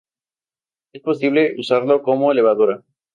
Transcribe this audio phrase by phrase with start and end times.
[0.93, 2.83] Es posible usarlo como levadura.